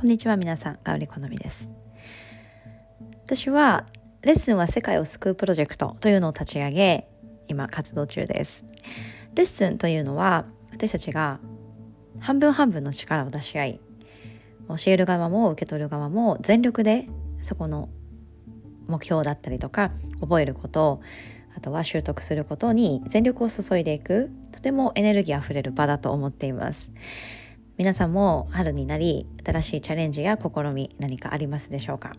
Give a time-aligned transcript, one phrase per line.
[0.00, 1.70] こんにちは皆さん、ガウリ好みです。
[3.26, 3.84] 私は
[4.22, 7.06] レッスンは世界を救うプロジェクトというのを立ち上げ、
[7.48, 8.64] 今活動中です。
[9.34, 11.38] レッスンというのは私たちが
[12.18, 13.80] 半分半分の力を出し合い、
[14.68, 17.06] 教える側も受け取る側も全力で
[17.42, 17.90] そこの
[18.88, 19.92] 目標だったりとか
[20.22, 21.02] 覚えること
[21.54, 26.90] あとは習得することに全力を注いでいくとてもエネルギーあふれる場だと思っています
[27.80, 32.12] 皆さんも春になり新しいチャレンジや試み何かありますでしょうか？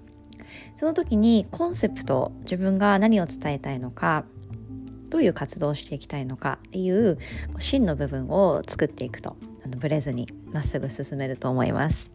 [0.76, 4.26] その時にコンセプト自分が何を伝えたいのか
[5.12, 7.20] どういう活動をしていきたいのかっていう
[7.60, 12.10] 真の部分を作っていくとあのブレずにまっすぐ進めると思います。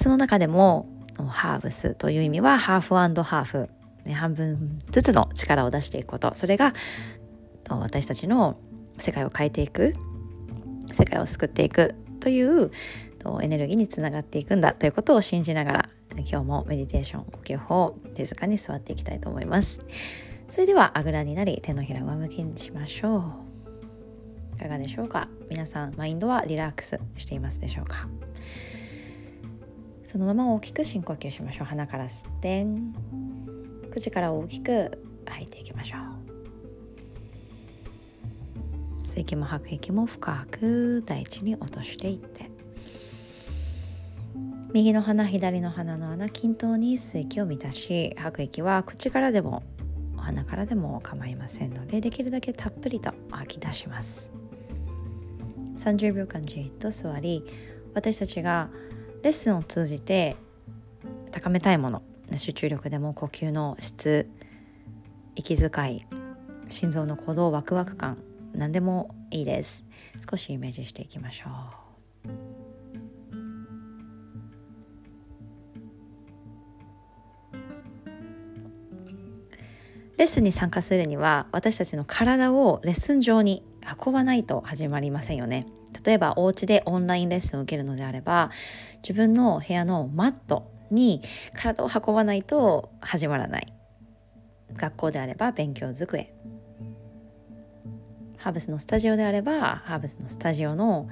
[0.00, 0.88] その中でも
[1.28, 3.68] ハーブスという意味はハーフハーフ、
[4.04, 6.34] ね、半分ずつの力を出していくこと。
[6.34, 6.74] それが
[7.68, 8.58] 私たちの
[8.98, 9.94] 世界を変えていく
[10.92, 12.70] 世界を救っていくという
[13.42, 19.80] エネルギーにつながっていくんだということを信じながら今日もメディテーション呼吸法手塚に座っていきたいと思います。
[20.48, 23.22] それではあぐらになり手のひら上向きにしましょう。
[24.56, 25.28] いかがでしょうか？
[25.50, 28.06] 皆さんマインドはリラックスしていますでしょうか？
[30.04, 31.66] そのまま大きく深呼吸しましょう。
[31.66, 32.66] 鼻から吸って
[33.90, 36.23] 口から大きく吐いていきましょう。
[39.14, 42.50] 吸息も吐く息も深く大地に落としていって。
[44.72, 49.62] 右の鼻左の鼻の穴均等に吸息を満たし吐く息は口からでも
[50.16, 54.32] お鼻からでも構いませんのでできるだけたっぷりと吐き出します。
[55.78, 57.44] 30秒間じっと座り
[57.94, 58.68] 私たちが
[59.22, 60.36] レッスンを通じて
[61.30, 62.02] 高めたいもの
[62.34, 64.28] 集中力でも呼吸の質
[65.36, 66.06] 息遣い
[66.68, 68.18] 心臓の鼓動ワクワク感
[68.54, 69.84] 何でもいいです。
[70.30, 71.84] 少しイメージしていきましょう。
[80.16, 83.64] レッスンに参加するには私たちの体をレッスン上に
[84.06, 85.66] 運ばないと始まりませんよね。
[86.04, 88.50] 例えばお家でオンラインレッスンを受けるのであれば
[89.02, 91.22] 自分の部屋のマットに
[91.54, 93.72] 体を運ばないと始まらない。
[94.76, 96.32] 学校であれば勉強机。
[98.44, 101.08] ハーブスのスタジオであればハーブスのスタジオの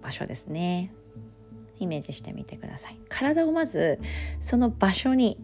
[0.00, 0.94] 場所ですね。
[1.78, 2.98] イメージしてみてください。
[3.10, 4.00] 体をまず
[4.40, 5.36] その場所に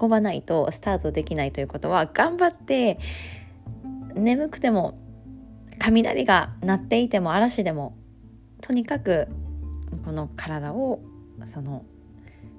[0.00, 2.98] 運ばないとスタートできないということは頑張って
[4.14, 4.98] 眠くても
[5.78, 7.94] 雷が鳴っていても嵐でも
[8.62, 9.28] とにかく
[10.06, 11.00] この体を
[11.44, 11.84] その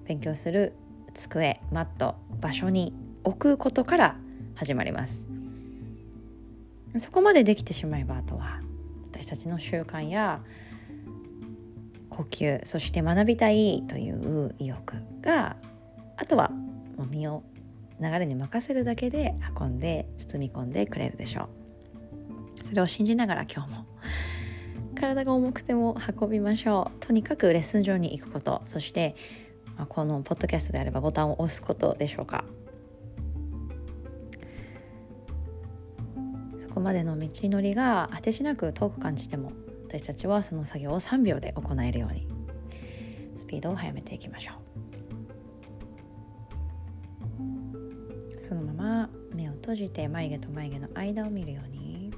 [0.05, 0.73] 勉強する
[1.15, 2.93] 机マット場所に
[3.23, 4.17] 置くことから
[4.53, 5.27] 始まります。
[6.99, 8.61] そこまでできてしまえばあとは
[9.11, 10.41] 私たちの習慣や
[12.09, 15.57] 呼吸そして学びたいという意欲が
[16.15, 17.43] あとはもう身を
[17.99, 21.49] 流れに任せるだけで運んで包み込んでくれるでしょ
[22.63, 22.65] う。
[22.65, 23.85] それを信じながら今日も
[24.95, 27.05] 体が重くても運びましょう。
[27.05, 28.61] とにかくレッスン場に行くこと。
[28.65, 29.15] そして、
[29.77, 32.43] まあ、このポッドキャストであればボタンを押すことでしょうか。
[36.77, 39.51] こまでの道のりが果てしなく遠く感じても
[39.87, 42.27] 私たちはその作業を3秒で行えるように
[43.35, 44.57] スピードを速めていきましょう。
[48.39, 52.11] そのまま目を閉じて眉毛と眉毛の間を見るように。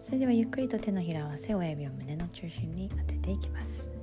[0.00, 4.01] それではゆっくりと手のひら合わせ親指を胸の中心に当てていきます。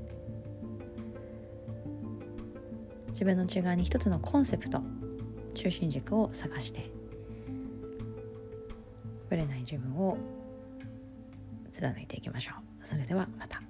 [3.10, 4.82] 自分の内側に一つのコンセプト
[5.54, 6.90] 中心軸を探して
[9.30, 10.18] ぶれない自分を
[11.72, 12.54] 貫いていきましょ
[12.84, 13.62] うそれではまた。